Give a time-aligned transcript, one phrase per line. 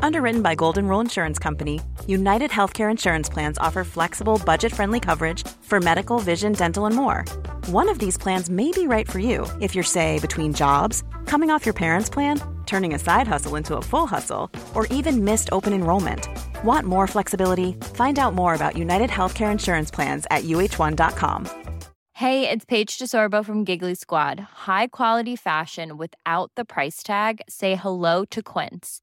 [0.00, 5.46] Underwritten by Golden Rule Insurance Company, United Healthcare Insurance Plans offer flexible, budget friendly coverage
[5.62, 7.24] for medical, vision, dental, and more.
[7.66, 11.50] One of these plans may be right for you if you're, say, between jobs, coming
[11.50, 15.50] off your parents' plan, turning a side hustle into a full hustle, or even missed
[15.52, 16.28] open enrollment.
[16.64, 17.72] Want more flexibility?
[17.94, 21.48] Find out more about United Healthcare Insurance Plans at uh1.com.
[22.16, 24.40] Hey, it's Paige DeSorbo from Giggly Squad.
[24.64, 27.42] High quality fashion without the price tag.
[27.46, 29.02] Say hello to Quince.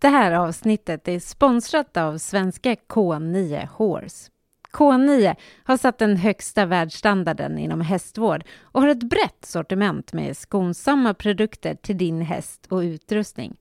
[0.00, 4.30] Det här avsnittet är sponsrat av svenska K9 Horse.
[4.72, 11.14] K9 har satt den högsta världsstandarden inom hästvård och har ett brett sortiment med skonsamma
[11.14, 13.56] produkter till din häst och utrustning.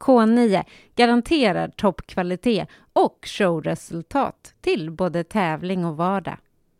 [0.00, 6.36] K9 garanterar toppkvalitet och showresultat till både tävling och vardag.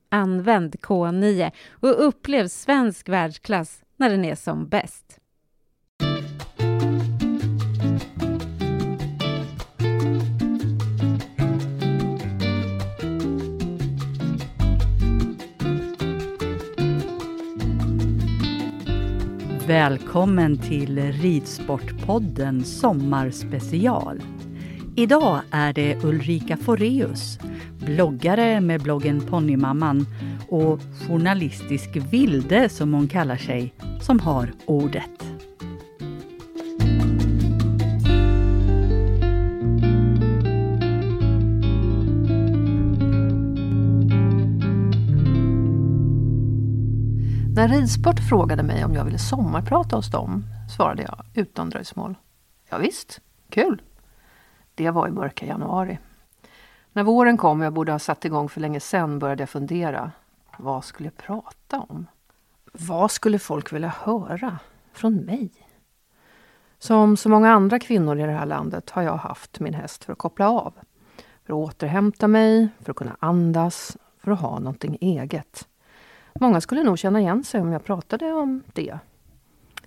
[0.08, 5.19] Använd K9 och upplev svensk världsklass när den är som bäst.
[19.70, 24.22] Välkommen till Ridsportpodden Sommarspecial.
[24.96, 27.38] Idag är det Ulrika Foreus,
[27.86, 30.06] bloggare med bloggen Ponnymamman
[30.48, 35.29] och journalistisk vilde som hon kallar sig, som har ordet.
[47.60, 50.44] När Ridsport frågade mig om jag ville sommarprata hos dem
[50.76, 52.14] svarade jag utan dröjsmål.
[52.68, 53.82] Ja, visst, kul!
[54.74, 55.98] Det var i mörka januari.
[56.92, 60.12] När våren kom och jag borde ha satt igång för länge sen började jag fundera.
[60.56, 62.06] Vad skulle jag prata om?
[62.72, 64.58] Vad skulle folk vilja höra
[64.92, 65.50] från mig?
[66.78, 70.12] Som så många andra kvinnor i det här landet har jag haft min häst för
[70.12, 70.72] att koppla av.
[71.44, 75.66] För att återhämta mig, för att kunna andas, för att ha någonting eget.
[76.34, 78.98] Många skulle nog känna igen sig om jag pratade om det.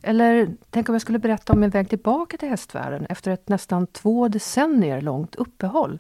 [0.02, 3.88] Eller tänk om jag skulle berätta om min väg tillbaka till hästvärlden efter ett nästan
[3.88, 6.00] två decennier långt uppehåll.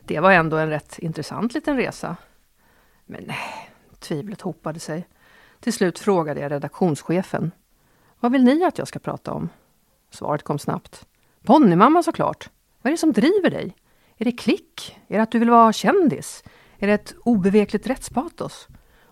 [0.00, 2.16] Det var ändå en rätt intressant liten resa.
[3.06, 5.08] Men nej, tvivlet hopade sig.
[5.60, 7.50] Till slut frågade jag redaktionschefen.
[8.20, 9.48] Vad vill ni att jag ska prata om?
[10.10, 11.06] Svaret kom snabbt.
[11.42, 12.50] Ponnymamma såklart.
[12.82, 13.76] Vad är det som driver dig?
[14.16, 14.98] Är det klick?
[15.08, 16.44] Är det att du vill vara kändis?
[16.78, 18.68] Är det ett obevekligt rättspatos?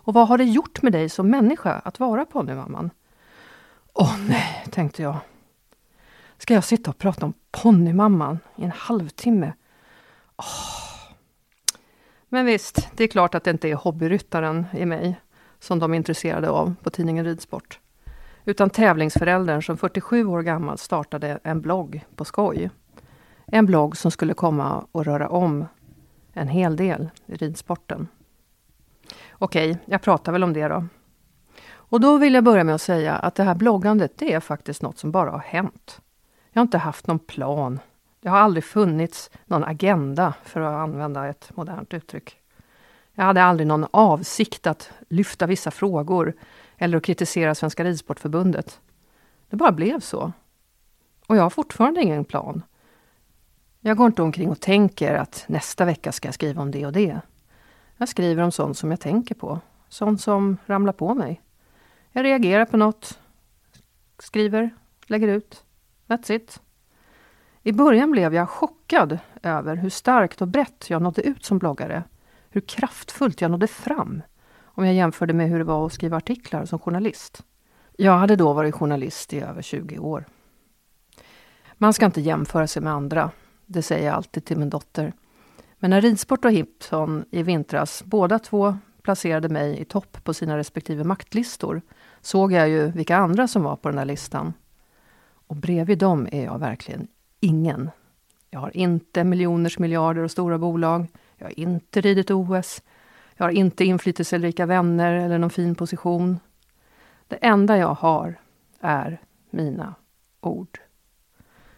[0.06, 2.90] Och vad har det gjort med dig som människa att vara ponnymamman?
[3.92, 5.16] Åh nej, tänkte jag.
[6.38, 9.52] Ska jag sitta och prata om ponnymamman i en halvtimme?
[10.36, 11.12] Oh.
[12.28, 15.20] Men visst, det är klart att det inte är hobbyryttaren i mig
[15.58, 17.80] som de är intresserade av på tidningen Ridsport.
[18.44, 22.70] Utan tävlingsföräldern som 47 år gammal startade en blogg på skoj.
[23.46, 25.64] En blogg som skulle komma och röra om
[26.32, 28.08] en hel del i ridsporten.
[29.38, 30.84] Okej, jag pratar väl om det då.
[31.68, 34.82] Och då vill jag börja med att säga att det här bloggandet, det är faktiskt
[34.82, 36.00] något som bara har hänt.
[36.52, 37.80] Jag har inte haft någon plan.
[38.20, 42.36] Det har aldrig funnits någon agenda, för att använda ett modernt uttryck.
[43.14, 46.32] Jag hade aldrig någon avsikt att lyfta vissa frågor
[46.76, 48.80] eller att kritisera Svenska Ridsportförbundet.
[49.50, 50.32] Det bara blev så.
[51.26, 52.62] Och jag har fortfarande ingen plan.
[53.80, 56.92] Jag går inte omkring och tänker att nästa vecka ska jag skriva om det och
[56.92, 57.20] det.
[57.96, 61.42] Jag skriver om sånt som jag tänker på, sånt som ramlar på mig.
[62.12, 63.18] Jag reagerar på något,
[64.18, 64.70] skriver,
[65.06, 65.64] lägger ut.
[66.06, 66.60] That's it.
[67.62, 72.04] I början blev jag chockad över hur starkt och brett jag nådde ut som bloggare.
[72.50, 74.22] Hur kraftfullt jag nådde fram
[74.62, 77.42] om jag jämförde med hur det var att skriva artiklar som journalist.
[77.96, 80.24] Jag hade då varit journalist i över 20 år.
[81.74, 83.30] Man ska inte jämföra sig med andra.
[83.66, 85.12] Det säger jag alltid till min dotter.
[85.78, 90.56] Men när Ridsport och Hipton i vintras båda två placerade mig i topp på sina
[90.56, 91.82] respektive maktlistor
[92.20, 94.52] såg jag ju vilka andra som var på den här listan.
[95.48, 97.08] Och bredvid dem är jag verkligen
[97.40, 97.90] ingen.
[98.50, 101.06] Jag har inte miljoners miljarder och stora bolag.
[101.36, 102.82] Jag har inte ridit OS.
[103.34, 106.38] Jag har inte inflytelserika vänner eller någon fin position.
[107.28, 108.40] Det enda jag har
[108.80, 109.20] är
[109.50, 109.94] mina
[110.40, 110.80] ord.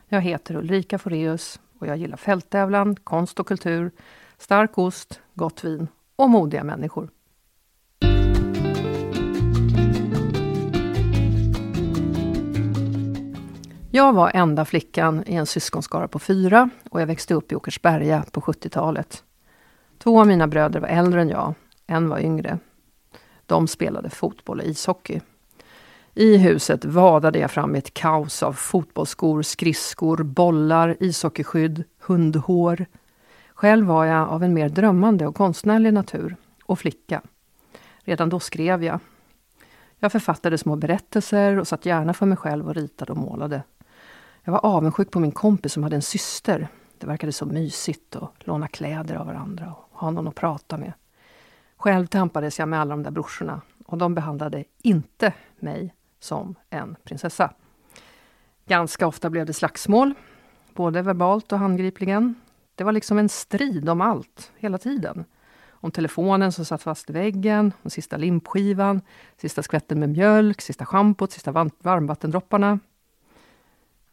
[0.09, 3.91] Jag heter Ulrika Foreus och jag gillar fälttävlan, konst och kultur,
[4.39, 7.11] stark ost, gott vin och modiga människor.
[13.91, 18.25] Jag var enda flickan i en syskonskara på fyra och jag växte upp i Åkersberga
[18.31, 19.25] på 70-talet.
[19.99, 21.55] Två av mina bröder var äldre än jag,
[21.87, 22.59] en var yngre.
[23.47, 25.21] De spelade fotboll och ishockey.
[26.19, 32.87] I huset vadade jag fram i ett kaos av fotbollsskor, skridskor, bollar, ishockeyskydd, hundhår.
[33.55, 37.23] Själv var jag av en mer drömmande och konstnärlig natur och flicka.
[37.99, 39.01] Redan då skrev jag.
[39.99, 43.63] Jag författade små berättelser och satt gärna för mig själv och ritade och målade.
[44.43, 46.69] Jag var avundsjuk på min kompis som hade en syster.
[46.99, 50.93] Det verkade så mysigt att låna kläder av varandra och ha någon att prata med.
[51.77, 56.97] Själv tampades jag med alla de där brorsorna och de behandlade inte mig som en
[57.05, 57.53] prinsessa.
[58.67, 60.15] Ganska ofta blev det slagsmål,
[60.75, 62.35] både verbalt och handgripligen.
[62.75, 65.25] Det var liksom en strid om allt, hela tiden.
[65.81, 69.01] Om telefonen som satt fast i väggen, om sista limpskivan,
[69.37, 72.79] sista skvätten med mjölk, sista schampot, sista varmvattendropparna.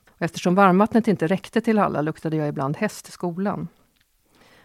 [0.09, 3.67] Och eftersom varmvattnet inte räckte till alla luktade jag ibland häst i skolan.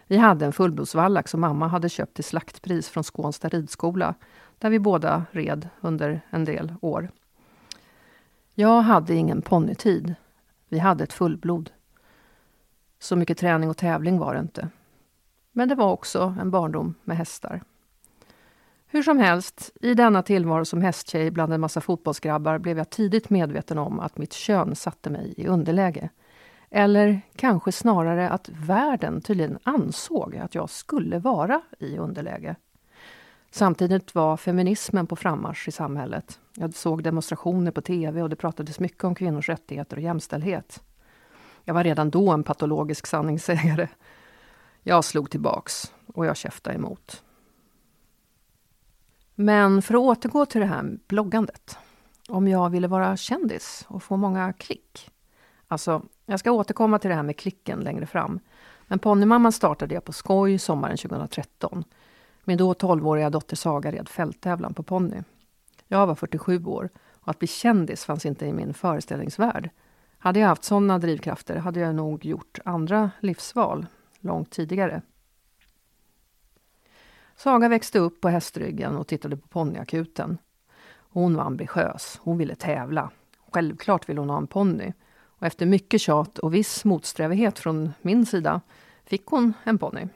[0.07, 4.15] Vi hade en fullblodsvallack som mamma hade köpt till slaktpris från Skånsta ridskola,
[4.57, 7.09] där vi båda red under en del år.
[8.53, 10.15] Jag hade ingen ponnytid.
[10.69, 11.71] Vi hade ett fullblod.
[12.99, 14.69] Så mycket träning och tävling var det inte.
[15.51, 17.61] Men det var också en barndom med hästar.
[18.87, 23.29] Hur som helst, i denna tillvaro som hästtjej bland en massa fotbollsgrabbar blev jag tidigt
[23.29, 26.09] medveten om att mitt kön satte mig i underläge.
[26.69, 32.55] Eller kanske snarare att världen tydligen ansåg att jag skulle vara i underläge.
[33.53, 36.39] Samtidigt var feminismen på frammarsch i samhället.
[36.55, 40.83] Jag såg demonstrationer på tv och det pratades mycket om kvinnors rättigheter och jämställdhet.
[41.63, 43.87] Jag var redan då en patologisk sanningssägare.
[44.83, 47.23] Jag slog tillbaks och jag käftade emot.
[49.35, 51.77] Men för att återgå till det här bloggandet.
[52.29, 55.11] Om jag ville vara kändis och få många klick.
[55.67, 58.39] Alltså, jag ska återkomma till det här med klicken längre fram.
[58.87, 61.83] Men Ponnymamman startade jag på skoj sommaren 2013.
[62.43, 65.23] Min då 12-åriga dotter Saga red fälttävlan på ponny.
[65.87, 69.69] Jag var 47 år och att bli kändis fanns inte i min föreställningsvärld.
[70.17, 73.85] Hade jag haft sådana drivkrafter hade jag nog gjort andra livsval
[74.19, 75.01] långt tidigare.
[77.35, 80.37] Saga växte upp på hästryggen och tittade på ponnyakuten.
[80.93, 83.09] Hon var ambitiös, hon ville tävla.
[83.51, 84.93] Självklart ville hon ha en ponny.
[85.23, 88.61] Och efter mycket tjat och viss motsträvighet från min sida
[89.05, 90.07] fick hon en ponny.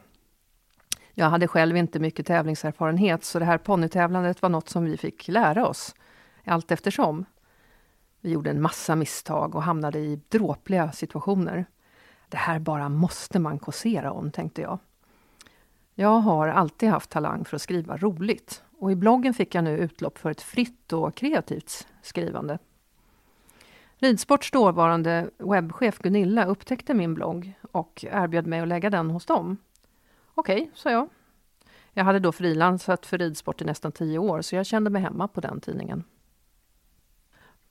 [1.18, 5.28] Jag hade själv inte mycket tävlingserfarenhet så det här ponnytävlandet var något som vi fick
[5.28, 5.96] lära oss
[6.46, 7.26] allt eftersom.
[8.22, 11.66] Vi gjorde en massa misstag och hamnade i dråpliga situationer.
[12.30, 14.80] Det här bara måste man kåsera om, tänkte jag.
[15.94, 19.78] Jag har alltid haft talang för att skriva roligt och i bloggen fick jag nu
[19.78, 22.60] utlopp för ett fritt och kreativt skrivande.
[23.98, 29.58] Ridsports dåvarande webbchef Gunilla upptäckte min blogg och erbjöd mig att lägga den hos dem.
[30.36, 31.10] Okej, okay, sa jag.
[31.94, 35.28] Jag hade då frilansat för ridsport i nästan tio år så jag kände mig hemma
[35.28, 36.04] på den tidningen.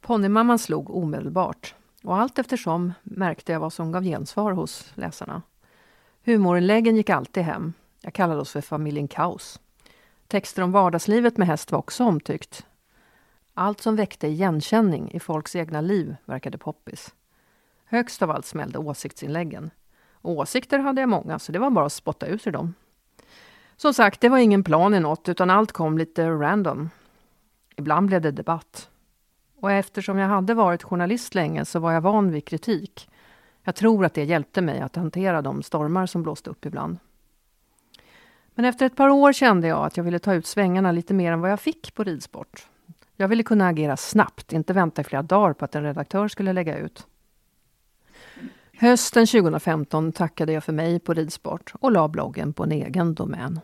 [0.00, 5.42] Ponnymamman slog omedelbart och allt eftersom märkte jag vad som gav gensvar hos läsarna.
[6.25, 7.73] Humorinläggen gick alltid hem.
[8.00, 9.61] Jag kallade oss för familjen Kaos.
[10.26, 12.66] Texter om vardagslivet med häst var också omtyckt.
[13.54, 17.14] Allt som väckte igenkänning i folks egna liv verkade poppis.
[17.85, 19.71] Högst av allt smällde åsiktsinläggen.
[20.25, 22.75] Åsikter hade jag många, så det var bara att spotta ut ur dem.
[23.76, 26.90] Som sagt, det var ingen plan i något, utan allt kom lite random.
[27.76, 28.88] Ibland blev det debatt.
[29.61, 33.09] Och eftersom jag hade varit journalist länge så var jag van vid kritik.
[33.62, 36.99] Jag tror att det hjälpte mig att hantera de stormar som blåste upp ibland.
[38.54, 41.33] Men efter ett par år kände jag att jag ville ta ut svängarna lite mer
[41.33, 42.69] än vad jag fick på ridsport.
[43.16, 46.52] Jag ville kunna agera snabbt, inte vänta i flera dagar på att en redaktör skulle
[46.52, 47.07] lägga ut.
[48.78, 53.61] Hösten 2015 tackade jag för mig på ridsport och la bloggen på en egen domän.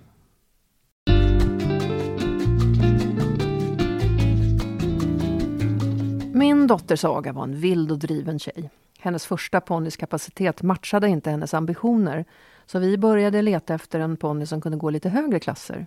[6.35, 8.71] Min dotter Saga var en vild och driven tjej.
[8.99, 12.25] Hennes första ponnys kapacitet matchade inte hennes ambitioner
[12.67, 15.87] så vi började leta efter en ponny som kunde gå lite högre klasser.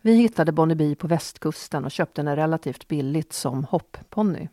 [0.00, 4.48] Vi hittade Bonneby på västkusten och köpte henne relativt billigt som hoppponny.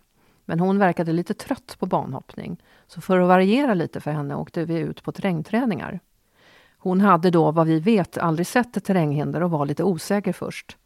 [0.45, 4.65] Men hon verkade lite trött på banhoppning så för att variera lite för henne åkte
[4.65, 5.99] vi ut på terrängträningar.
[6.77, 10.77] Hon hade då, vad vi vet, aldrig sett ett terränghinder och var lite osäker först.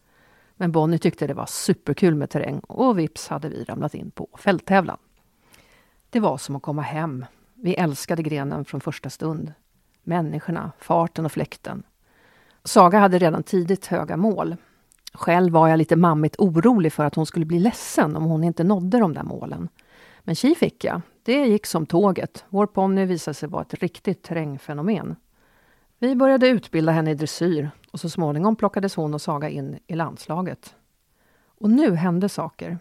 [0.56, 4.28] Men Bonnie tyckte det var superkul med terräng och vips hade vi ramlat in på
[4.38, 4.98] fälttävlan.
[6.10, 7.25] Det var som att komma hem.
[7.54, 9.54] Vi älskade grenen från första stund.
[10.04, 11.84] Människorna, farten och fläkten.
[12.63, 14.56] Saga hade redan tidigt höga mål.
[15.13, 18.63] Själv var jag lite mammigt orolig för att hon skulle bli ledsen om hon inte
[18.63, 19.70] nådde de där målen.
[20.20, 21.01] Men tji fick jag.
[21.24, 22.46] Det gick som tåget.
[22.50, 25.16] Vår ponny visade sig vara ett riktigt terrängfenomen.
[26.00, 29.96] Vi började utbilda henne i dressyr och så småningom plockades hon och Saga in i
[29.96, 30.75] landslaget.
[31.62, 32.80] Och nu hände saker.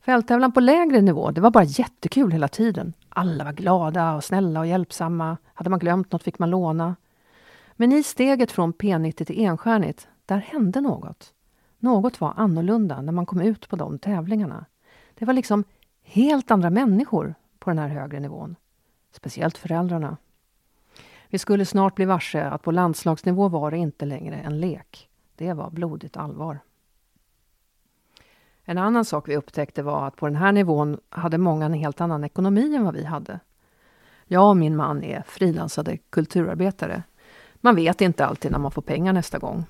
[0.00, 2.92] Fälttävlan på lägre nivå, det var bara jättekul hela tiden.
[3.08, 5.36] Alla var glada och snälla och hjälpsamma.
[5.54, 6.96] Hade man glömt något fick man låna.
[7.72, 11.32] Men i steget från P90 till enstjärnigt, där hände något.
[11.80, 14.64] Något var annorlunda när man kom ut på de tävlingarna.
[15.14, 15.64] Det var liksom
[16.02, 18.56] helt andra människor på den här högre nivån.
[19.12, 20.16] Speciellt föräldrarna.
[21.28, 25.08] Vi skulle snart bli varse att på landslagsnivå var det inte längre en lek.
[25.36, 26.60] Det var blodigt allvar.
[28.64, 32.00] En annan sak vi upptäckte var att på den här nivån hade många en helt
[32.00, 33.40] annan ekonomi än vad vi hade.
[34.24, 37.02] Jag och min man är frilansade kulturarbetare.
[37.54, 39.64] Man vet inte alltid när man får pengar nästa gång.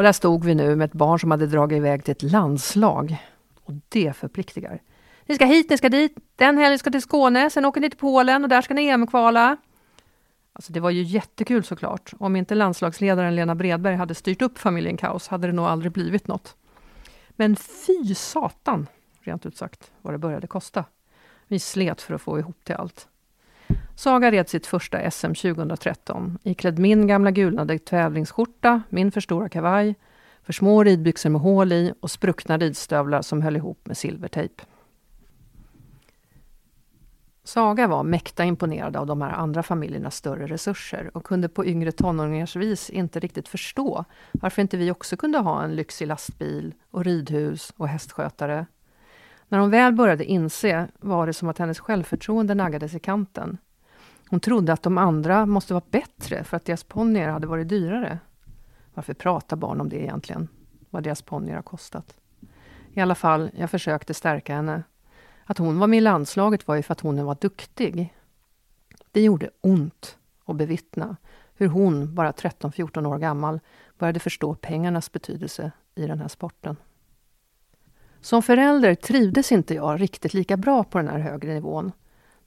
[0.00, 3.16] Och där stod vi nu med ett barn som hade dragit iväg till ett landslag.
[3.64, 4.82] Och det förpliktigar.
[5.26, 7.98] Ni ska hit, ni ska dit, den helgen ska till Skåne, sen åker ni till
[7.98, 9.56] Polen och där ska ni EM-kvala.
[10.52, 12.12] Alltså det var ju jättekul såklart.
[12.18, 16.26] Om inte landslagsledaren Lena Bredberg hade styrt upp familjen Kaos hade det nog aldrig blivit
[16.26, 16.56] något.
[17.30, 18.86] Men fy satan,
[19.20, 20.84] rent ut sagt, vad det började kosta.
[21.46, 23.08] Vi slet för att få ihop till allt.
[24.00, 29.94] Saga red sitt första SM 2013 iklädd min gamla gulnade tävlingsskjorta, min för stora kavaj,
[30.42, 34.62] för små ridbyxor med hål i och spruckna ridstövlar som höll ihop med silvertejp.
[37.44, 41.92] Saga var mäkta imponerad av de här andra familjernas större resurser och kunde på yngre
[41.92, 47.04] tonåringars vis inte riktigt förstå varför inte vi också kunde ha en lyxig lastbil och
[47.04, 48.66] ridhus och hästskötare.
[49.48, 53.58] När hon väl började inse var det som att hennes självförtroende naggades i kanten.
[54.30, 58.18] Hon trodde att de andra måste vara bättre för att deras ponnyer hade varit dyrare.
[58.94, 60.48] Varför pratar barn om det egentligen?
[60.90, 62.16] Vad deras ponnyer har kostat.
[62.92, 64.82] I alla fall, jag försökte stärka henne
[65.44, 68.14] att hon var med i landslaget var ju för att hon var duktig.
[69.12, 71.16] Det gjorde ont att bevittna
[71.54, 73.60] hur hon, bara 13-14 år gammal,
[73.98, 76.76] började förstå pengarnas betydelse i den här sporten.
[78.20, 81.92] Som förälder trivdes inte jag riktigt lika bra på den här högre nivån.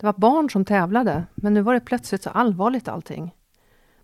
[0.04, 3.36] Det var barn som tävlade, men nu var det plötsligt så allvarligt allting.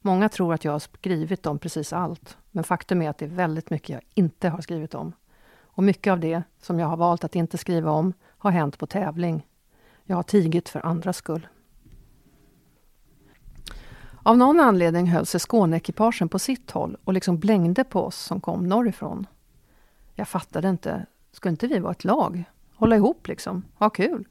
[0.02, 3.30] Många tror att jag har skrivit om precis allt, men faktum är att det är
[3.30, 5.14] väldigt mycket jag inte har skrivit om.
[5.60, 8.88] Och mycket av det som jag har valt att inte skriva om har hänt på
[8.88, 9.48] tävling.
[10.04, 11.48] Jag har tigit för andras skull.
[14.24, 18.42] Av någon anledning höll sig Skåneekipagen på sitt håll och liksom blängde på oss som
[18.42, 19.28] kom norrifrån.
[20.16, 21.06] Jag fattade inte.
[21.32, 22.44] Skulle inte vi vara ett lag?
[22.76, 23.64] Hålla ihop liksom?
[23.78, 24.28] Ha kul?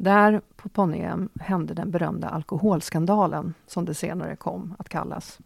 [0.00, 1.08] Där på ponny
[1.40, 5.38] hände den berömda alkoholskandalen, som det senare kom att kallas.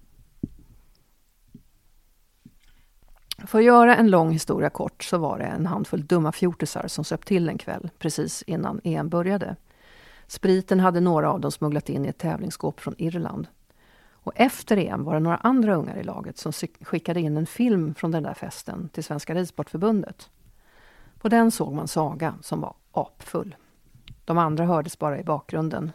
[3.47, 7.04] För att göra en lång historia kort så var det en handfull dumma fjortisar som
[7.04, 9.56] söp till en kväll precis innan EM började.
[10.26, 13.47] Spriten hade några av dem smugglat in i ett tävlingsskåp från Irland.
[14.11, 17.94] Och efter EM var det några andra ungar i laget som skickade in en film
[17.94, 20.30] från den där festen till Svenska Ridsportförbundet.
[21.21, 23.56] På den såg man Saga som var apfull.
[24.24, 25.92] De andra hördes bara i bakgrunden.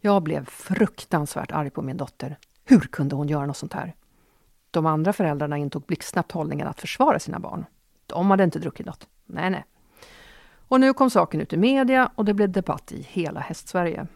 [0.00, 2.38] Jag blev fruktansvärt arg på min dotter.
[2.64, 3.94] Hur kunde hon göra något sånt här?
[4.70, 7.64] De andra föräldrarna intog blixtsnabbt hållningen att försvara sina barn.
[8.06, 9.08] De hade inte druckit något.
[9.26, 9.64] Nej, nej.
[10.68, 14.06] Och nu kom saken ut i media och det blev debatt i hela Hästsverige.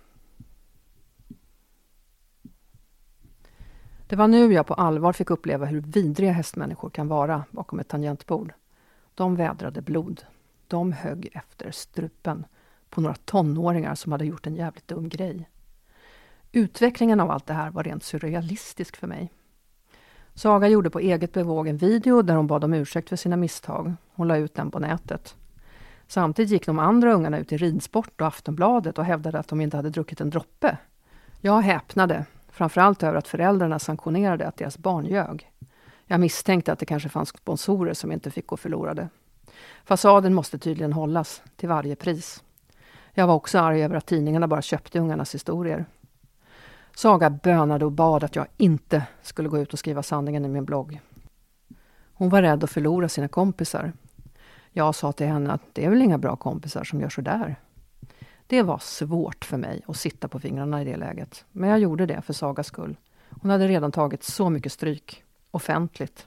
[4.07, 7.89] Det var nu jag på allvar fick uppleva hur vidriga hästmänniskor kan vara bakom ett
[7.89, 8.53] tangentbord.
[9.15, 10.23] De vädrade blod.
[10.67, 12.45] De högg efter strupen
[12.91, 15.49] på några tonåringar som hade gjort en jävligt dum grej.
[16.53, 19.33] Utvecklingen av allt det här var rent surrealistisk för mig.
[20.35, 23.95] Saga gjorde på eget bevåg en video där hon bad om ursäkt för sina misstag.
[24.15, 25.37] Hon la ut den på nätet.
[26.07, 29.77] Samtidigt gick de andra ungarna ut i Ridsport och Aftonbladet och hävdade att de inte
[29.77, 30.77] hade druckit en droppe.
[31.41, 35.51] Jag häpnade, framförallt över att föräldrarna sanktionerade att deras barn ljög.
[36.07, 39.09] Jag misstänkte att det kanske fanns sponsorer som inte fick gå förlorade.
[39.85, 42.43] Fasaden måste tydligen hållas, till varje pris.
[43.13, 45.85] Jag var också arg över att tidningarna bara köpte ungarnas historier.
[46.97, 50.65] Saga bönade och bad att jag inte skulle gå ut och skriva sanningen i min
[50.65, 51.01] blogg.
[52.13, 53.93] Hon var rädd att förlora sina kompisar.
[54.73, 57.57] Jag sa till henne att det är väl inga bra kompisar som gör så där.
[58.47, 61.45] Det var svårt för mig att sitta på fingrarna i det läget.
[61.53, 62.97] Men jag gjorde det för Sagas skull.
[63.43, 66.27] Hon hade redan tagit så mycket stryk, offentligt.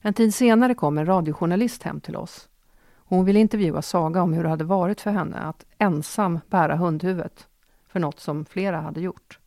[0.00, 2.48] En tid senare kom en radiojournalist hem till oss.
[3.10, 7.48] Hon ville intervjua Saga om hur det hade varit för henne att ensam bära hundhuvudet
[7.88, 9.38] för något som flera hade gjort.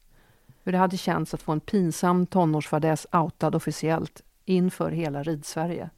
[0.64, 5.90] Hur det hade känts att få en pinsam tonårsfadäs outad officiellt inför hela Ridsverige.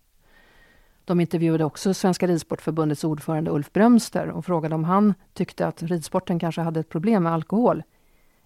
[1.05, 6.39] De intervjuade också Svenska Ridsportförbundets ordförande Ulf Brömster och frågade om han tyckte att ridsporten
[6.39, 7.83] kanske hade ett problem med alkohol.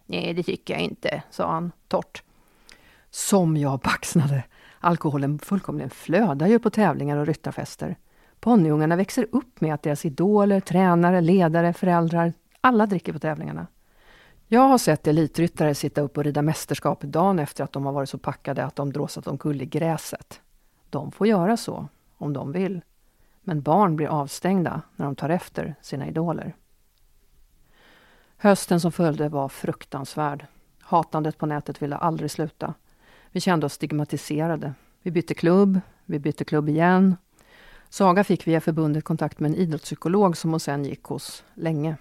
[0.05, 2.23] Nej, det tycker jag inte, sa han torrt.
[3.09, 4.43] Som jag baxnade!
[4.79, 7.95] Alkoholen fullkomligen flödar ju på tävlingar och ryttarfester.
[8.39, 13.67] Ponnyungarna växer upp med att deras idoler, tränare, ledare, föräldrar, alla dricker på tävlingarna.
[14.47, 18.09] Jag har sett elitryttare sitta upp och rida mästerskap dagen efter att de har varit
[18.09, 20.41] så packade att de dråsat omkull i gräset.
[20.89, 22.81] De får göra så, om de vill.
[23.41, 26.55] Men barn blir avstängda när de tar efter sina idoler.
[28.37, 30.45] Hösten som följde var fruktansvärd.
[30.79, 32.73] Hatandet på nätet ville aldrig sluta.
[33.31, 34.73] Vi kände oss stigmatiserade.
[35.01, 37.15] Vi bytte klubb, vi bytte klubb igen.
[37.89, 41.97] Saga fick via förbundet kontakt med en idrottspsykolog som hon sen gick hos länge.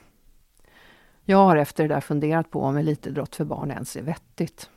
[1.24, 4.70] Jag har efter det där funderat på om elitidrott för barn ens är vettigt.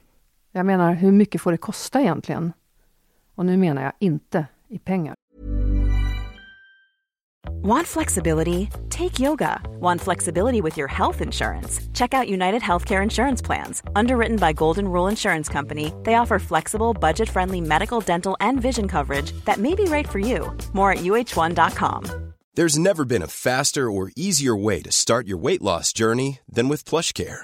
[0.52, 2.54] Jag menar, hur mycket får det kosta egentligen?
[3.36, 5.16] Och nu menar jag inte i pengar.
[7.48, 8.70] Want flexibility?
[8.90, 9.62] Take yoga.
[9.80, 11.80] Want flexibility with your health insurance?
[11.94, 13.84] Check out United Healthcare Insurance Plans.
[13.96, 18.88] Underwritten by Golden Rule Insurance Company, they offer flexible, budget friendly medical, dental, and vision
[18.88, 20.56] coverage that may be right for you.
[20.74, 22.34] More at uh1.com.
[22.56, 26.68] There's never been a faster or easier way to start your weight loss journey than
[26.68, 27.44] with PlushCare.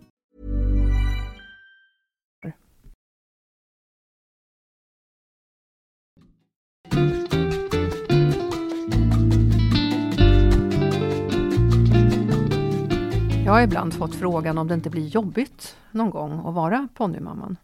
[13.51, 17.57] Jag har ibland fått frågan om det inte blir jobbigt någon gång att vara ponnymamman.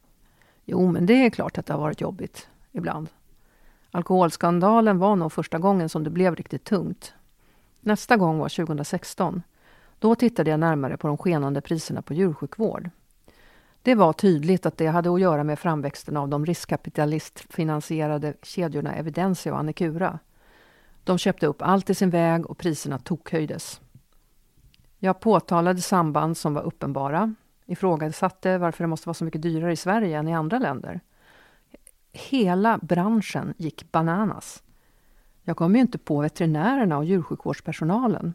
[0.65, 3.09] Jo, men det är klart att det har varit jobbigt ibland.
[3.91, 7.13] Alkoholskandalen var nog första gången som det blev riktigt tungt.
[7.81, 9.41] Nästa gång var 2016.
[9.99, 12.89] Då tittade jag närmare på de skenande priserna på djursjukvård.
[13.81, 19.53] Det var tydligt att det hade att göra med framväxten av de riskkapitalistfinansierade kedjorna Evidensia
[19.53, 20.19] och Annikura.
[21.03, 23.81] De köpte upp allt i sin väg och priserna tokhöjdes.
[24.99, 29.75] Jag påtalade samband som var uppenbara, ifrågasatte varför det måste vara så mycket dyrare i
[29.75, 30.99] Sverige än i andra länder.
[32.11, 34.63] Hela branschen gick bananas.
[35.43, 38.33] Jag kom ju inte på veterinärerna och djursjukvårdspersonalen.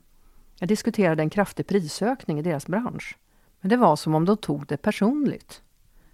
[0.58, 3.18] Jag diskuterade en kraftig prisökning i deras bransch.
[3.60, 5.62] Men det var som om de tog det personligt.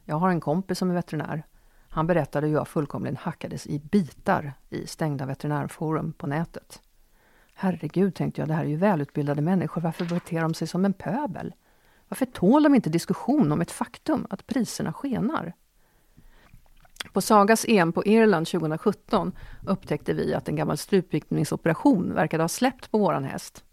[0.05, 1.43] Jag har en kompis som är veterinär.
[1.89, 6.83] Han berättade hur jag fullkomligen hackades i bitar i stängda veterinärforum på nätet.
[7.61, 9.81] Herregud, tänkte jag, det här är ju välutbildade människor.
[9.81, 11.55] Varför beter de sig som en pöbel?
[12.09, 15.53] Varför tål de inte diskussion om ett faktum, att priserna skenar?
[17.13, 19.33] På Sagas EM på Irland 2017
[19.67, 23.65] upptäckte vi att en gammal strupvikningsoperation verkade ha släppt på våran häst.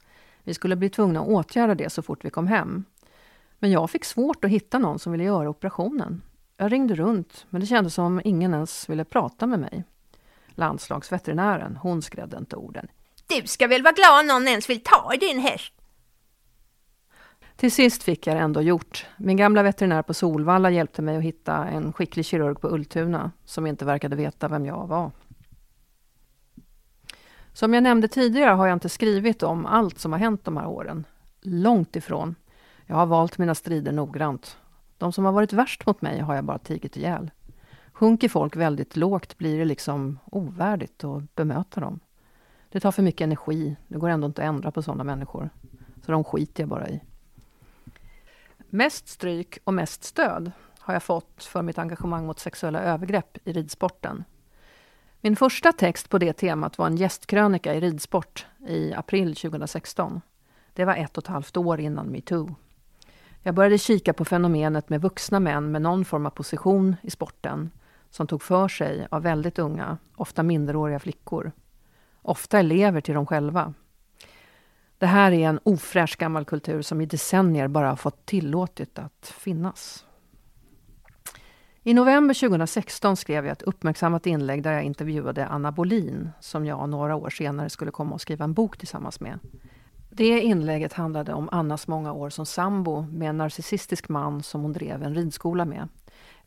[0.43, 2.83] Vi skulle bli tvungna att åtgärda det så fort vi kom hem.
[3.59, 6.21] Men jag fick svårt att hitta någon som ville göra operationen.
[6.57, 9.83] Jag ringde runt, men det kändes som ingen ens ville prata med mig.
[10.47, 12.87] Landslagsveterinären, hon skrädde inte orden.
[13.27, 15.73] Du ska väl vara glad någon ens vill ta i din häst?
[17.55, 19.05] Till sist fick jag det ändå gjort.
[19.17, 23.67] Min gamla veterinär på Solvalla hjälpte mig att hitta en skicklig kirurg på Ultuna som
[23.67, 25.11] inte verkade veta vem jag var.
[27.53, 30.67] Som jag nämnde tidigare har jag inte skrivit om allt som har hänt de här
[30.67, 31.05] åren.
[31.41, 32.35] Långt ifrån.
[32.85, 34.57] Jag har valt mina strider noggrant.
[34.97, 37.31] De som har varit värst mot mig har jag bara tigit ihjäl.
[37.93, 41.99] Sjunker folk väldigt lågt blir det liksom ovärdigt att bemöta dem.
[42.75, 43.75] Det tar för mycket energi.
[43.87, 45.49] Det går ändå inte att ändra på sådana människor.
[46.05, 47.01] Så de skiter jag bara i.
[48.69, 53.53] Mest stryk och mest stöd har jag fått för mitt engagemang mot sexuella övergrepp i
[53.53, 54.23] ridsporten.
[55.21, 60.21] Min första text på det temat var en gästkrönika i ridsport i april 2016.
[60.73, 62.55] Det var ett och ett halvt år innan metoo.
[63.41, 67.71] Jag började kika på fenomenet med vuxna män med någon form av position i sporten
[68.09, 71.51] som tog för sig av väldigt unga, ofta minderåriga flickor.
[72.27, 73.73] Ofta elever till dem själva.
[74.97, 79.33] Det här är en ofräsch gammal kultur som i decennier bara har fått tillåtit att
[79.37, 80.05] finnas.
[81.83, 86.89] I november 2016 skrev jag ett uppmärksammat inlägg där jag intervjuade Anna Bolin som jag
[86.89, 89.39] några år senare skulle komma och skriva en bok tillsammans med.
[90.09, 94.73] Det inlägget handlade om Annas många år som sambo med en narcissistisk man som hon
[94.73, 95.87] drev en ridskola med.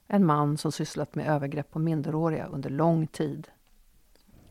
[0.06, 3.48] En man som sysslat med övergrepp på minderåriga under lång tid.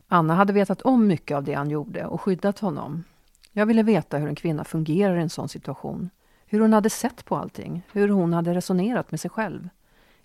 [0.08, 3.04] Anna hade vetat om mycket av det han gjorde och skyddat honom.
[3.52, 6.10] Jag ville veta hur en kvinna fungerar i en sån situation.
[6.46, 9.68] Hur hon hade sett på allting, hur hon hade resonerat med sig själv.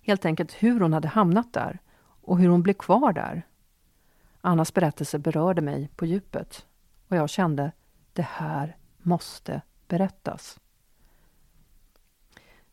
[0.02, 1.78] Helt enkelt hur hon hade hamnat där
[2.22, 3.42] och hur hon blev kvar där.
[4.40, 6.66] Annas berättelse berörde mig på djupet
[7.08, 7.72] och jag kände,
[8.12, 10.60] det här måste berättas.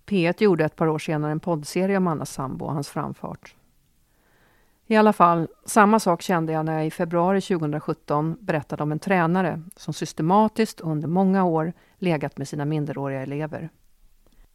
[0.05, 3.55] P1 gjorde ett par år senare en poddserie om Annas sambo och hans framfart.
[4.91, 8.99] I alla fall, samma sak kände jag när jag i februari 2017 berättade om en
[8.99, 13.69] tränare som systematiskt under många år legat med sina minderåriga elever.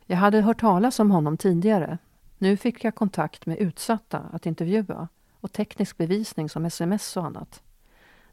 [0.06, 1.98] Jag hade hört talas om honom tidigare.
[2.38, 5.08] Nu fick jag kontakt med utsatta att intervjua
[5.40, 7.62] och teknisk bevisning som sms och annat.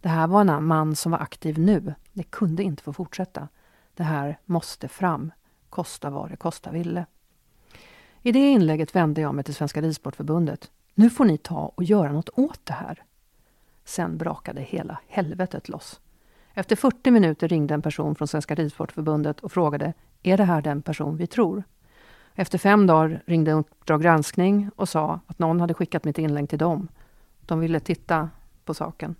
[0.02, 1.94] Det här var en man som var aktiv nu.
[2.14, 3.48] Det kunde inte få fortsätta.
[3.94, 5.32] Det här måste fram,
[5.70, 7.06] kosta vad det kosta ville.
[8.22, 10.72] I det inlägget vände jag mig till Svenska Ridsportförbundet.
[10.96, 13.04] Nu får ni ta och göra något åt det här.
[13.86, 16.00] Sen brakade hela helvetet loss.
[16.54, 20.82] Efter 40 minuter ringde en person från Svenska Ridsportförbundet och frågade Är det här den
[20.82, 21.64] person vi tror?
[22.36, 26.60] Efter fem dagar ringde Uppdrag granskning och sa att någon hade skickat mitt inlägg till
[26.60, 26.88] dem.
[27.46, 28.30] De ville titta
[28.66, 29.16] på saken.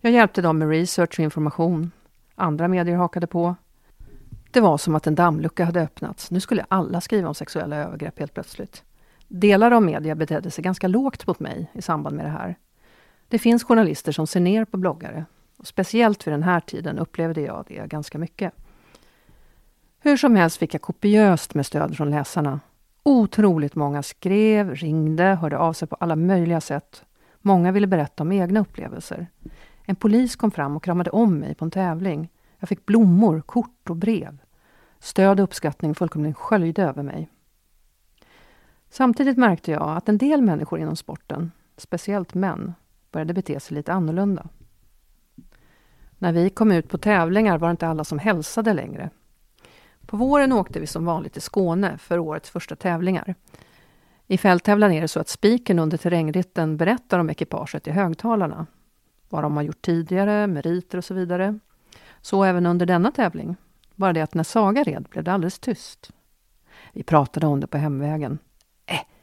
[0.00, 1.90] Jag hjälpte dem med research och information.
[2.34, 3.54] Andra medier hakade på.
[4.50, 6.30] Det var som att en dammlucka hade öppnats.
[6.30, 8.84] Nu skulle alla skriva om sexuella övergrepp helt plötsligt.
[9.28, 12.56] Delar av media betedde sig ganska lågt mot mig i samband med det här.
[13.28, 15.24] Det finns journalister som ser ner på bloggare.
[15.56, 18.52] Och speciellt vid den här tiden upplevde jag det ganska mycket.
[20.00, 22.60] Hur som helst fick jag kopiöst med stöd från läsarna.
[23.02, 27.04] Otroligt många skrev, ringde, hörde av sig på alla möjliga sätt.
[27.40, 29.26] Många ville berätta om egna upplevelser.
[29.84, 32.28] En polis kom fram och kramade om mig på en tävling.
[32.58, 34.38] Jag fick blommor, kort och brev.
[34.98, 37.28] Stöd och uppskattning fullkomligen sköljde över mig.
[38.90, 42.74] Samtidigt märkte jag att en del människor inom sporten, speciellt män,
[43.12, 44.48] började bete sig lite annorlunda.
[46.18, 49.10] När vi kom ut på tävlingar var det inte alla som hälsade längre.
[50.06, 53.34] På våren åkte vi som vanligt till Skåne för årets första tävlingar.
[54.26, 58.66] I fälttävlan är det så att spiken under terrängritten berättar om ekipaget i högtalarna.
[59.28, 61.58] Vad de har gjort tidigare, meriter och så vidare.
[62.20, 63.56] Så även under denna tävling.
[63.94, 66.10] Bara det att när Saga red blev det alldeles tyst.
[66.92, 68.38] Vi pratade om det på hemvägen.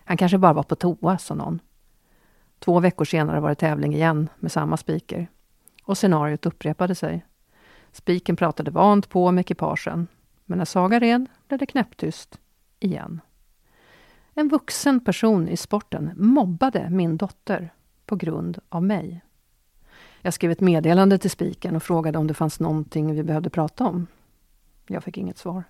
[0.05, 1.61] Han kanske bara var på toa, sa någon.
[2.59, 5.27] Två veckor senare var det tävling igen med samma spiker.
[5.83, 7.25] Och scenariot upprepade sig.
[7.91, 10.07] Spiken pratade vant på med ekipagen.
[10.45, 12.39] Men när Saga red blev det knäpptyst.
[12.79, 13.21] Igen.
[14.33, 17.73] En vuxen person i sporten mobbade min dotter
[18.05, 19.21] på grund av mig.
[20.21, 23.85] Jag skrev ett meddelande till spiken och frågade om det fanns någonting vi behövde prata
[23.85, 24.07] om.
[24.87, 25.63] Jag fick inget svar.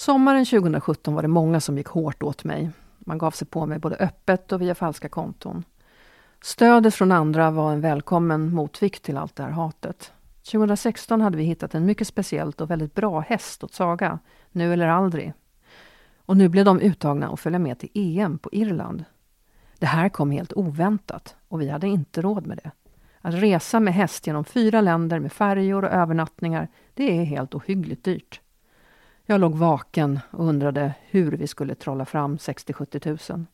[0.00, 2.70] Sommaren 2017 var det många som gick hårt åt mig.
[2.98, 5.64] Man gav sig på mig både öppet och via falska konton.
[6.42, 10.12] Stödet från andra var en välkommen motvikt till allt det här hatet.
[10.52, 14.18] 2016 hade vi hittat en mycket speciellt och väldigt bra häst åt Saga,
[14.50, 15.32] nu eller aldrig.
[16.16, 19.04] Och nu blev de uttagna att följa med till EM på Irland.
[19.78, 22.70] Det här kom helt oväntat och vi hade inte råd med det.
[23.20, 28.04] Att resa med häst genom fyra länder med färjor och övernattningar, det är helt ohyggligt
[28.04, 28.40] dyrt.
[29.30, 33.44] Jag låg vaken och undrade hur vi skulle trolla fram 60-70 000.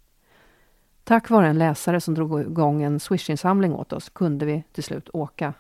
[1.05, 5.09] Tack vare en läsare som drog igång en swishinsamling åt oss kunde vi till slut
[5.13, 5.55] åka.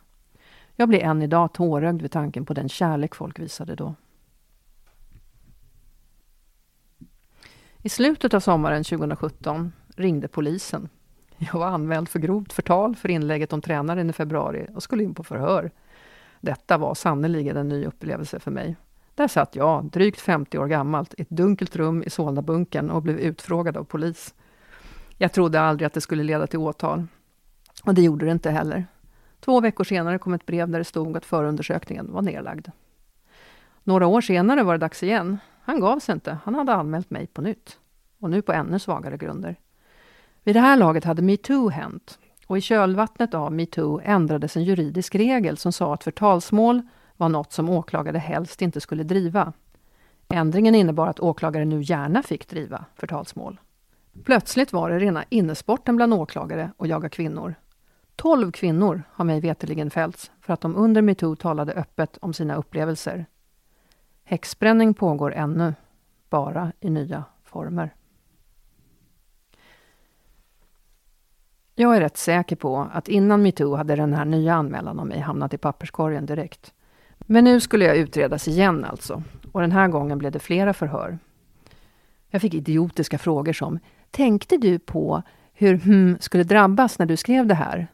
[0.76, 3.94] Jag blir än idag tårögd vid tanken på den kärlek folk visade då.
[7.82, 10.88] I slutet av sommaren 2017 ringde polisen.
[11.36, 15.14] Jag var anmäld för grovt förtal för inlägget om tränaren i februari och skulle in
[15.14, 15.70] på förhör.
[16.40, 18.76] Detta var sannerligen en ny upplevelse för mig.
[19.16, 23.18] Där satt jag, drygt 50 år gammalt, i ett dunkelt rum i Solnabunkern och blev
[23.18, 24.34] utfrågad av polis.
[25.18, 27.06] Jag trodde aldrig att det skulle leda till åtal.
[27.84, 28.86] Och det gjorde det inte heller.
[29.40, 32.68] Två veckor senare kom ett brev där det stod att förundersökningen var nedlagd.
[33.84, 35.38] Några år senare var det dags igen.
[35.62, 36.38] Han gav sig inte.
[36.44, 37.78] Han hade anmält mig på nytt.
[38.20, 39.56] Och nu på ännu svagare grunder.
[40.44, 42.18] Vid det här laget hade metoo hänt.
[42.46, 46.82] Och i kölvattnet av metoo ändrades en juridisk regel som sa att förtalsmål
[47.16, 49.52] var något som åklagare helst inte skulle driva.
[50.28, 53.60] Ändringen innebar att åklagare nu gärna fick driva förtalsmål.
[54.24, 57.54] Plötsligt var det rena innesporten bland åklagare att jaga kvinnor.
[58.16, 62.56] Tolv kvinnor har mig veterligen fällts för att de under metoo talade öppet om sina
[62.56, 63.26] upplevelser.
[64.24, 65.74] Häxbränning pågår ännu,
[66.30, 67.94] bara i nya former.
[71.74, 75.20] Jag är rätt säker på att innan metoo hade den här nya anmälan om mig
[75.20, 76.74] hamnat i papperskorgen direkt.
[77.18, 79.22] Men nu skulle jag utredas igen alltså.
[79.52, 81.18] Och den här gången blev det flera förhör.
[82.30, 83.78] Jag fick idiotiska frågor som
[84.10, 87.86] Tänkte du på hur hm skulle drabbas när du skrev det här?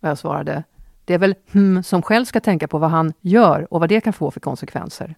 [0.00, 0.64] Och jag svarade
[1.04, 4.00] Det är väl hm som själv ska tänka på vad han gör och vad det
[4.00, 5.14] kan få för konsekvenser.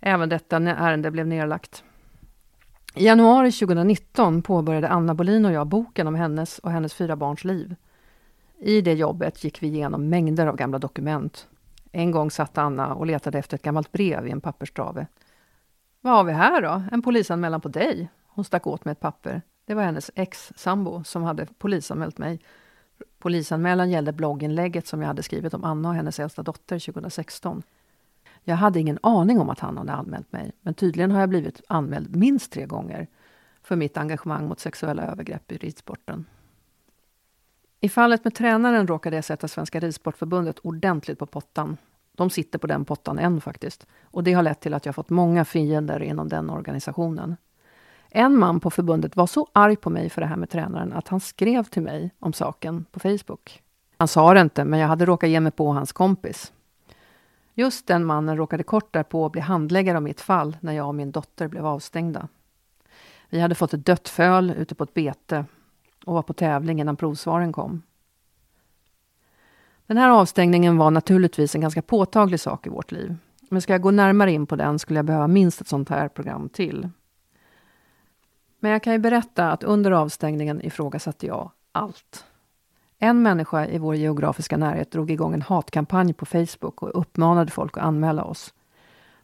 [0.00, 1.84] Även detta ärende blev nedlagt.
[2.94, 7.44] I januari 2019 påbörjade Anna Bolin och jag boken om hennes och hennes fyra barns
[7.44, 7.74] liv.
[8.58, 11.48] I det jobbet gick vi igenom mängder av gamla dokument.
[11.92, 15.06] En gång satt Anna och letade efter ett gammalt brev i en pappersdrave.
[16.00, 16.82] Vad har vi här då?
[16.92, 18.08] En polisanmälan på dig?
[18.26, 19.42] Hon stack åt med ett papper.
[19.66, 22.40] Det var hennes ex-sambo som hade polisanmält mig.
[23.18, 27.62] Polisanmälan gällde blogginlägget som jag hade skrivit om Anna och hennes äldsta dotter 2016.
[28.42, 31.60] Jag hade ingen aning om att han hade anmält mig, men tydligen har jag blivit
[31.68, 33.06] anmäld minst tre gånger
[33.62, 36.26] för mitt engagemang mot sexuella övergrepp i ridsporten.
[37.84, 41.76] I fallet med tränaren råkade jag sätta Svenska Ridsportförbundet ordentligt på pottan.
[42.12, 43.86] De sitter på den pottan än faktiskt.
[44.04, 47.36] Och det har lett till att jag fått många fiender inom den organisationen.
[48.10, 51.08] En man på förbundet var så arg på mig för det här med tränaren att
[51.08, 53.62] han skrev till mig om saken på Facebook.
[53.96, 56.52] Han sa det inte, men jag hade råkat ge mig på hans kompis.
[57.54, 61.12] Just den mannen råkade kort därpå bli handläggare av mitt fall när jag och min
[61.12, 62.28] dotter blev avstängda.
[63.28, 65.44] Vi hade fått ett dött föl ute på ett bete
[66.06, 67.82] och var på tävling innan provsvaren kom.
[69.86, 73.16] Den här avstängningen var naturligtvis en ganska påtaglig sak i vårt liv.
[73.48, 76.08] Men ska jag gå närmare in på den skulle jag behöva minst ett sånt här
[76.08, 76.88] program till.
[78.60, 82.24] Men jag kan ju berätta att under avstängningen ifrågasatte jag allt.
[82.98, 87.76] En människa i vår geografiska närhet drog igång en hatkampanj på Facebook och uppmanade folk
[87.76, 88.54] att anmäla oss.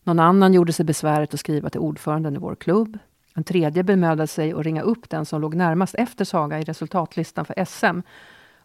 [0.02, 2.98] Någon annan gjorde sig besväret att skriva till ordföranden i vår klubb.
[3.34, 7.44] En tredje bemödade sig att ringa upp den som låg närmast efter Saga i resultatlistan
[7.44, 8.00] för SM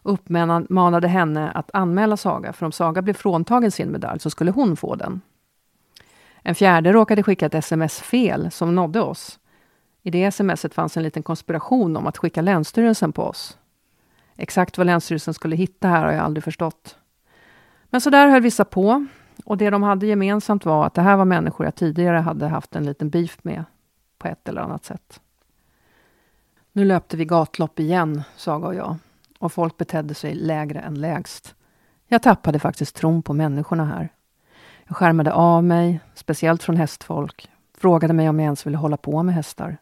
[0.02, 4.50] och uppmanade henne att anmäla Saga, för om Saga blev fråntagen sin medalj så skulle
[4.50, 5.20] hon få den.
[6.42, 9.38] En fjärde råkade skicka ett sms-fel som nådde oss.
[10.02, 13.58] I det smset fanns en liten konspiration om att skicka Länsstyrelsen på oss.
[14.36, 16.98] Exakt vad Länsstyrelsen skulle hitta här har jag aldrig förstått.
[17.90, 19.06] Men så där höll vissa på.
[19.44, 22.76] Och det de hade gemensamt var att det här var människor jag tidigare hade haft
[22.76, 23.64] en liten beef med
[24.18, 25.20] på ett eller annat sätt.
[26.72, 28.96] Nu löpte vi gatlopp igen, Saga och jag.
[29.38, 31.54] Och folk betedde sig lägre än lägst.
[32.06, 34.08] Jag tappade faktiskt tron på människorna här.
[34.84, 37.50] Jag skärmade av mig, speciellt från hästfolk.
[37.78, 39.76] Frågade mig om jag ens ville hålla på med hästar.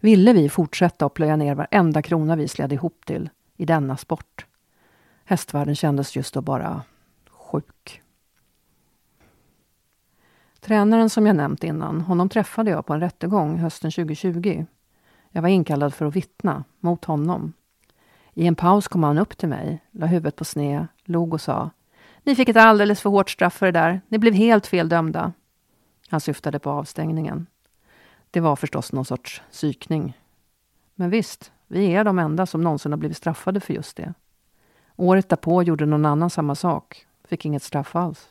[0.00, 4.46] Ville vi fortsätta att plöja ner varenda krona vi släde ihop till i denna sport?
[5.24, 6.82] Hästvärlden kändes just då bara
[7.30, 8.02] sjuk.
[10.64, 14.66] Tränaren som jag nämnt innan, honom träffade jag på en rättegång hösten 2020.
[15.30, 17.52] Jag var inkallad för att vittna mot honom.
[18.34, 21.70] I en paus kom han upp till mig, la huvudet på sned, log och sa
[22.22, 24.00] Ni fick ett alldeles för hårt straff för det där.
[24.08, 25.32] Ni blev helt fel dömda.
[26.08, 27.46] Han syftade på avstängningen.
[28.30, 30.18] Det var förstås någon sorts psykning.
[30.94, 34.14] Men visst, vi är de enda som någonsin har blivit straffade för just det.
[34.96, 37.06] Året därpå gjorde någon annan samma sak.
[37.28, 38.28] Fick inget straff alls.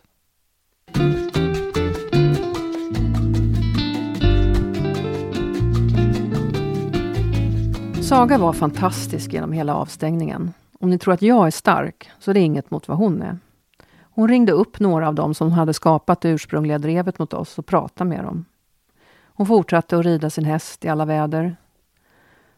[8.13, 10.54] Saga var fantastisk genom hela avstängningen.
[10.80, 13.38] Om ni tror att jag är stark, så är det inget mot vad hon är.
[14.02, 17.65] Hon ringde upp några av dem som hade skapat det ursprungliga drevet mot oss och
[17.65, 18.45] pratade med dem.
[19.26, 21.56] Hon fortsatte att rida sin häst i alla väder.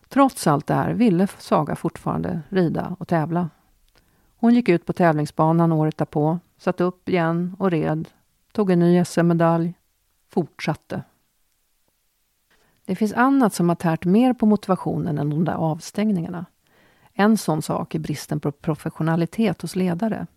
[0.10, 3.50] Trots allt det här ville Saga fortfarande rida och tävla.
[4.38, 8.10] Hon gick ut på tävlingsbanan året därpå, satte upp igen och red,
[8.52, 9.74] tog en ny SM-medalj,
[10.30, 11.04] fortsatte.
[12.86, 16.46] Det finns annat som har tärt mer på motivationen än de där avstängningarna.
[17.14, 20.28] En sån sak är bristen på professionalitet hos ledare.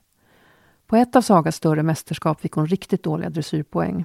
[0.87, 4.05] På ett av Sagas större mästerskap fick hon riktigt dåliga dressyrpoäng.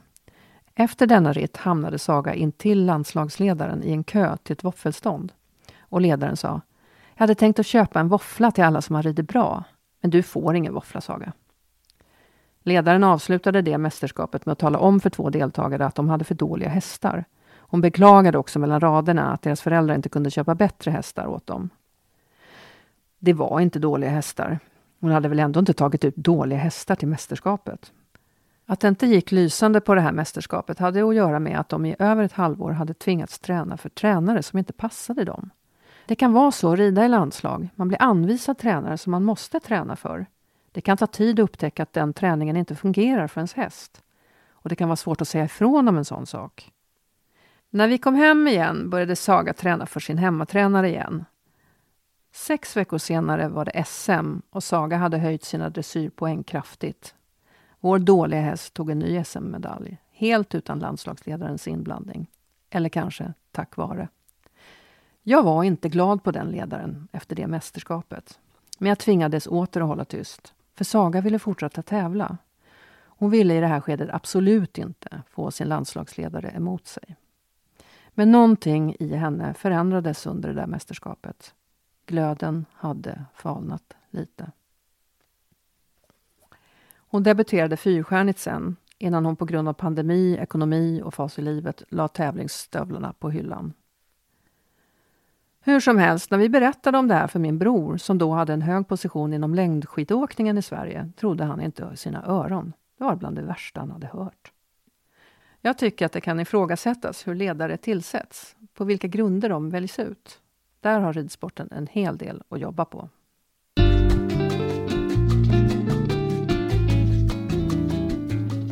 [0.75, 5.31] Efter denna ritt hamnade Saga in till landslagsledaren i en kö till ett våffelstånd.
[5.79, 6.61] Och ledaren sa
[7.13, 9.63] Jag hade tänkt att köpa en våffla till alla som har ridit bra,
[10.01, 11.33] men du får ingen våffla, Saga.
[12.63, 16.35] Ledaren avslutade det mästerskapet med att tala om för två deltagare att de hade för
[16.35, 17.25] dåliga hästar.
[17.73, 21.69] Hon beklagade också mellan raderna att deras föräldrar inte kunde köpa bättre hästar åt dem.
[23.19, 24.59] Det var inte dåliga hästar.
[24.99, 27.91] Hon hade väl ändå inte tagit ut dåliga hästar till mästerskapet.
[28.65, 31.85] Att det inte gick lysande på det här mästerskapet hade att göra med att de
[31.85, 35.49] i över ett halvår hade tvingats träna för tränare som inte passade dem.
[36.05, 37.69] Det kan vara så att rida i landslag.
[37.75, 40.25] Man blir anvisad tränare som man måste träna för.
[40.71, 44.01] Det kan ta tid att upptäcka att den träningen inte fungerar för ens häst.
[44.51, 46.71] Och det kan vara svårt att säga ifrån om en sån sak.
[47.75, 51.25] När vi kom hem igen började Saga träna för sin hemmatränare igen.
[52.31, 57.15] Sex veckor senare var det SM och Saga hade höjt sina dressyrpoäng kraftigt.
[57.79, 62.27] Vår dåliga häst tog en ny SM-medalj, helt utan landslagsledarens inblandning.
[62.69, 64.07] Eller kanske tack vare.
[65.23, 68.39] Jag var inte glad på den ledaren efter det mästerskapet.
[68.77, 72.37] Men jag tvingades åter att hålla tyst, för Saga ville fortsätta tävla.
[73.05, 77.15] Hon ville i det här skedet absolut inte få sin landslagsledare emot sig.
[78.13, 81.53] Men någonting i henne förändrades under det där mästerskapet.
[82.05, 84.51] Glöden hade falnat lite.
[86.95, 91.83] Hon debuterade fyrstjärnigt sen, innan hon på grund av pandemi, ekonomi och fas i livet
[91.89, 93.73] la tävlingsstövlarna på hyllan.
[95.65, 98.53] Hur som helst, när vi berättade om det här för min bror, som då hade
[98.53, 102.73] en hög position inom längdskidåkningen i Sverige, trodde han inte sina öron.
[102.97, 104.51] Det var bland det värsta han hade hört.
[105.65, 110.41] Jag tycker att det kan ifrågasättas hur ledare tillsätts, på vilka grunder de väljs ut.
[110.79, 113.09] Där har ridsporten en hel del att jobba på.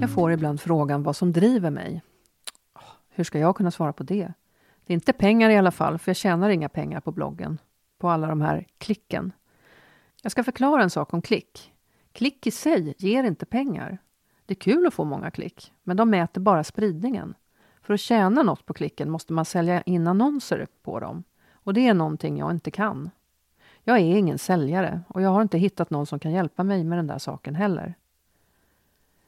[0.01, 2.01] Jag får ibland frågan vad som driver mig.
[3.09, 4.33] Hur ska jag kunna svara på det?
[4.85, 7.57] Det är inte pengar i alla fall, för jag tjänar inga pengar på bloggen,
[7.97, 9.31] på alla de här klicken.
[10.21, 11.73] Jag ska förklara en sak om klick.
[12.11, 13.97] Klick i sig ger inte pengar.
[14.51, 17.33] Det är kul att få många klick, men de mäter bara spridningen.
[17.81, 21.23] För att tjäna något på klicken måste man sälja in annonser på dem.
[21.53, 23.09] Och det är någonting jag inte kan.
[23.83, 26.97] Jag är ingen säljare och jag har inte hittat någon som kan hjälpa mig med
[26.97, 27.93] den där saken heller.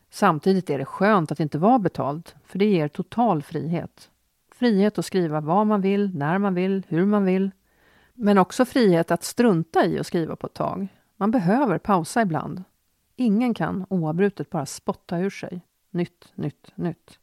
[0.10, 4.10] Samtidigt är det skönt att inte vara betald, för det ger total frihet.
[4.52, 7.52] Frihet att skriva vad man vill, när man vill, hur man vill.
[8.14, 10.88] Men också frihet att strunta i att skriva på ett tag.
[11.18, 12.64] Man behöver pausa ibland.
[13.16, 15.62] Ingen kan oavbrutet bara spotta ur sig.
[15.90, 17.20] Nytt, nytt, nytt.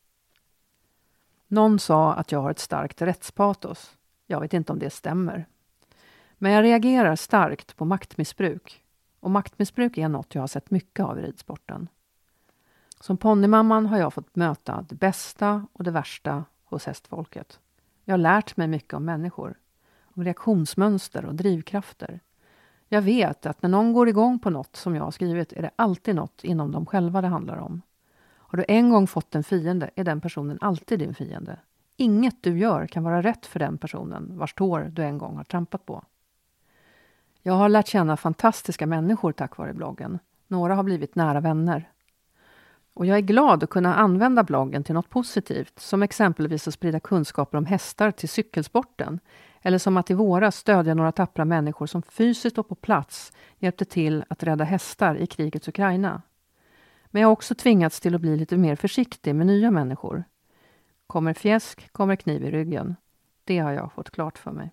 [1.47, 3.97] Någon sa att jag har ett starkt rättspatos.
[4.26, 5.47] Jag vet inte om det stämmer.
[6.38, 8.84] Men jag reagerar starkt på maktmissbruk.
[9.20, 11.88] Och maktmissbruk är något jag har sett mycket av i ridsporten.
[13.01, 17.61] Som ponnymamman har jag fått möta det bästa och det värsta hos hästfolket.
[18.05, 19.59] Jag har lärt mig mycket om människor,
[20.03, 22.20] om reaktionsmönster och drivkrafter.
[22.93, 25.70] Jag vet att när någon går igång på något som jag har skrivit är det
[25.76, 27.82] alltid något inom dem själva det handlar om.
[28.36, 31.59] Har du en gång fått en fiende är den personen alltid din fiende.
[31.97, 35.45] Inget du gör kan vara rätt för den personen vars tår du en gång har
[35.45, 36.05] trampat på.
[37.43, 40.18] Jag har lärt känna fantastiska människor tack vare bloggen.
[40.47, 41.91] Några har blivit nära vänner.
[42.95, 47.01] Och jag är glad att kunna använda bloggen till något positivt, som exempelvis att sprida
[47.01, 49.20] kunskaper om hästar till cykelsporten,
[49.62, 53.84] eller som att i våras stödja några tappra människor som fysiskt och på plats hjälpte
[53.84, 56.22] till att rädda hästar i krigets Ukraina.
[57.06, 60.24] Men jag har också tvingats till att bli lite mer försiktig med nya människor.
[61.06, 62.96] Kommer fjäsk, kommer kniv i ryggen.
[63.44, 64.72] Det har jag fått klart för mig.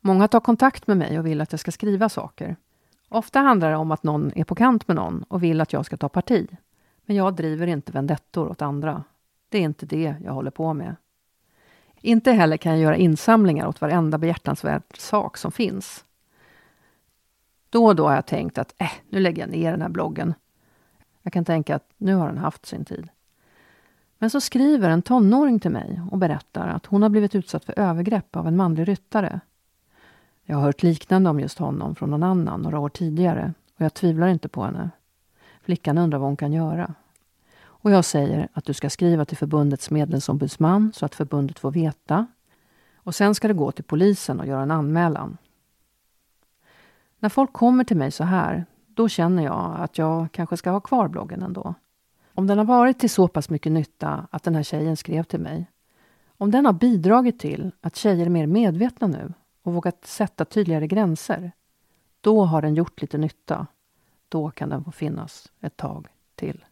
[0.00, 2.56] Många tar kontakt med mig och vill att jag ska skriva saker.
[3.08, 5.86] Ofta handlar det om att någon är på kant med någon och vill att jag
[5.86, 6.48] ska ta parti.
[7.04, 9.04] Men jag driver inte vendettor åt andra.
[9.48, 10.96] Det är inte det jag håller på med.
[12.04, 16.04] Inte heller kan jag göra insamlingar åt varenda behjärtansvärd sak som finns.
[17.70, 20.34] Då och då har jag tänkt att eh, nu lägger jag ner den här bloggen.
[21.22, 23.08] Jag kan tänka att nu har den haft sin tid.
[24.18, 27.78] Men så skriver en tonåring till mig och berättar att hon har blivit utsatt för
[27.78, 29.40] övergrepp av en manlig ryttare.
[30.42, 33.94] Jag har hört liknande om just honom från någon annan några år tidigare och jag
[33.94, 34.90] tvivlar inte på henne.
[35.62, 36.94] Flickan undrar vad hon kan göra.
[37.84, 42.26] Och jag säger att du ska skriva till förbundets medlemsombudsman så att förbundet får veta.
[42.96, 45.36] Och sen ska det gå till polisen och göra en anmälan.
[47.18, 50.80] När folk kommer till mig så här, då känner jag att jag kanske ska ha
[50.80, 51.74] kvar bloggen ändå.
[52.34, 55.40] Om den har varit till så pass mycket nytta att den här tjejen skrev till
[55.40, 55.66] mig.
[56.26, 59.32] Om den har bidragit till att tjejer är mer medvetna nu
[59.62, 61.52] och vågat sätta tydligare gränser.
[62.20, 63.66] Då har den gjort lite nytta.
[64.28, 66.64] Då kan den få finnas ett tag till.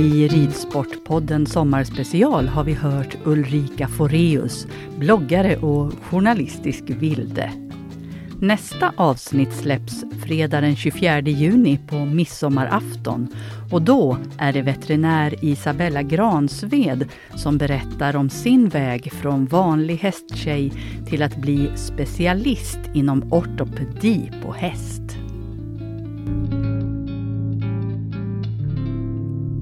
[0.00, 4.66] I Ridsportpodden Sommarspecial har vi hört Ulrika Foreus,
[4.98, 7.52] bloggare och journalistisk vilde.
[8.40, 13.28] Nästa avsnitt släpps fredag den 24 juni på midsommarafton
[13.72, 20.72] och då är det veterinär Isabella Gransved som berättar om sin väg från vanlig hästtjej
[21.06, 25.02] till att bli specialist inom ortopedi på häst.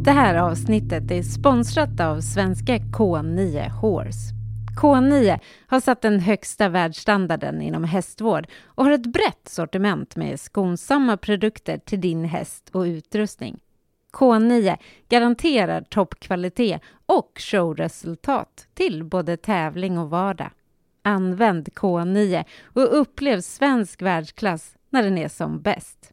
[0.08, 4.34] Det här avsnittet är sponsrat av svenska K9 Horse.
[4.80, 11.16] K9 har satt den högsta världsstandarden inom hästvård och har ett brett sortiment med skonsamma
[11.16, 13.60] produkter till din häst och utrustning.
[14.12, 14.76] K9
[15.08, 20.50] garanterar toppkvalitet och showresultat till både tävling och vardag.
[21.02, 26.12] Använd K9 och upplev svensk världsklass när den är som bäst.